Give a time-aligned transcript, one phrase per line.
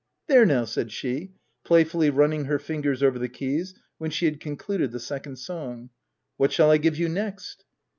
[0.27, 4.25] "There now f f said she, playfully running her fingers over the keys, when she
[4.25, 5.91] had con cluded the second song."
[6.37, 7.65] What shall I give you next